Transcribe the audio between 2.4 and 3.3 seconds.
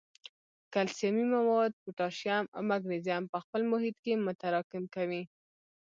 او مګنیزیم